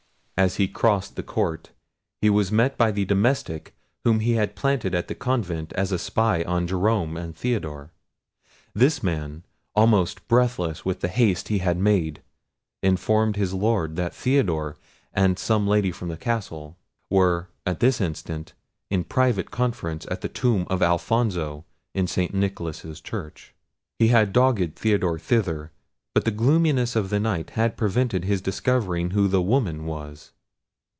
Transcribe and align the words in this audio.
As 0.37 0.55
he 0.55 0.67
crossed 0.67 1.15
the 1.17 1.21
court, 1.21 1.69
he 2.19 2.27
was 2.27 2.51
met 2.51 2.75
by 2.75 2.89
the 2.89 3.05
domestic 3.05 3.75
whom 4.03 4.21
he 4.21 4.31
had 4.33 4.55
planted 4.55 4.95
at 4.95 5.07
the 5.07 5.13
convent 5.13 5.71
as 5.73 5.91
a 5.91 5.99
spy 5.99 6.41
on 6.45 6.65
Jerome 6.65 7.15
and 7.15 7.35
Theodore. 7.37 7.91
This 8.73 9.03
man, 9.03 9.43
almost 9.75 10.27
breathless 10.27 10.83
with 10.83 11.01
the 11.01 11.09
haste 11.09 11.49
he 11.49 11.59
had 11.59 11.77
made, 11.77 12.23
informed 12.81 13.35
his 13.35 13.53
Lord 13.53 13.97
that 13.97 14.15
Theodore, 14.15 14.77
and 15.13 15.37
some 15.37 15.67
lady 15.67 15.91
from 15.91 16.07
the 16.07 16.17
castle 16.17 16.75
were, 17.11 17.49
at 17.67 17.79
that 17.79 18.01
instant, 18.01 18.53
in 18.89 19.03
private 19.03 19.51
conference 19.51 20.07
at 20.09 20.21
the 20.21 20.27
tomb 20.27 20.65
of 20.71 20.81
Alfonso 20.81 21.65
in 21.93 22.07
St. 22.07 22.33
Nicholas's 22.33 22.99
church. 22.99 23.53
He 23.99 24.07
had 24.07 24.33
dogged 24.33 24.75
Theodore 24.75 25.19
thither, 25.19 25.69
but 26.13 26.25
the 26.25 26.31
gloominess 26.31 26.97
of 26.97 27.09
the 27.09 27.21
night 27.21 27.51
had 27.51 27.77
prevented 27.77 28.25
his 28.25 28.41
discovering 28.41 29.11
who 29.11 29.29
the 29.29 29.41
woman 29.41 29.85
was. 29.85 30.31